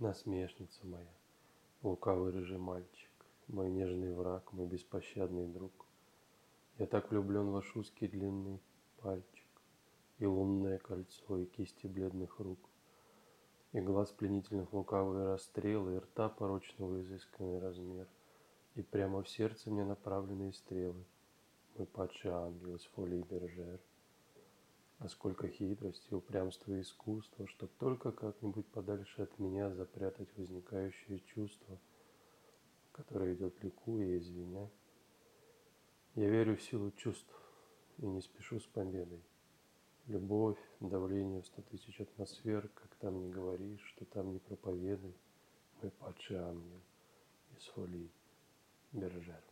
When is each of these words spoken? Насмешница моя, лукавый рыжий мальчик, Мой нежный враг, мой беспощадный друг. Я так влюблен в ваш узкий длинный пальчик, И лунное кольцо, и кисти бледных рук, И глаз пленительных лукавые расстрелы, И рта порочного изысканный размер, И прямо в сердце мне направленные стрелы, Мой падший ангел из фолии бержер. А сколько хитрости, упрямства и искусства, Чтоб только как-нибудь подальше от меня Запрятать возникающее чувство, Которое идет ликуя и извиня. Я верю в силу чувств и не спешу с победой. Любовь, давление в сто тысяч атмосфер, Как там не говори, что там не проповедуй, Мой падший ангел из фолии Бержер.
Насмешница 0.00 0.86
моя, 0.86 1.14
лукавый 1.82 2.32
рыжий 2.32 2.56
мальчик, 2.56 3.10
Мой 3.48 3.68
нежный 3.68 4.14
враг, 4.14 4.50
мой 4.50 4.66
беспощадный 4.66 5.46
друг. 5.46 5.84
Я 6.78 6.86
так 6.86 7.10
влюблен 7.10 7.50
в 7.50 7.52
ваш 7.52 7.76
узкий 7.76 8.08
длинный 8.08 8.62
пальчик, 9.02 9.46
И 10.18 10.24
лунное 10.24 10.78
кольцо, 10.78 11.36
и 11.36 11.44
кисти 11.44 11.86
бледных 11.86 12.40
рук, 12.40 12.70
И 13.72 13.80
глаз 13.82 14.10
пленительных 14.12 14.72
лукавые 14.72 15.26
расстрелы, 15.26 15.96
И 15.96 15.98
рта 15.98 16.30
порочного 16.30 17.02
изысканный 17.02 17.58
размер, 17.58 18.08
И 18.76 18.80
прямо 18.80 19.22
в 19.22 19.28
сердце 19.28 19.70
мне 19.70 19.84
направленные 19.84 20.54
стрелы, 20.54 21.04
Мой 21.76 21.86
падший 21.86 22.30
ангел 22.30 22.74
из 22.74 22.86
фолии 22.86 23.20
бержер. 23.20 23.80
А 25.00 25.08
сколько 25.08 25.48
хитрости, 25.48 26.12
упрямства 26.12 26.72
и 26.72 26.82
искусства, 26.82 27.46
Чтоб 27.46 27.70
только 27.78 28.12
как-нибудь 28.12 28.66
подальше 28.66 29.22
от 29.22 29.38
меня 29.38 29.70
Запрятать 29.70 30.28
возникающее 30.36 31.20
чувство, 31.20 31.78
Которое 32.92 33.34
идет 33.34 33.62
ликуя 33.64 34.04
и 34.04 34.18
извиня. 34.18 34.70
Я 36.16 36.28
верю 36.28 36.56
в 36.56 36.62
силу 36.62 36.90
чувств 36.90 37.34
и 37.96 38.06
не 38.06 38.20
спешу 38.20 38.60
с 38.60 38.66
победой. 38.66 39.24
Любовь, 40.06 40.58
давление 40.80 41.40
в 41.40 41.46
сто 41.46 41.62
тысяч 41.62 41.98
атмосфер, 41.98 42.68
Как 42.74 42.94
там 42.96 43.22
не 43.22 43.30
говори, 43.30 43.78
что 43.78 44.04
там 44.04 44.32
не 44.32 44.38
проповедуй, 44.38 45.14
Мой 45.80 45.92
падший 45.92 46.36
ангел 46.36 46.82
из 47.56 47.64
фолии 47.68 48.10
Бержер. 48.92 49.49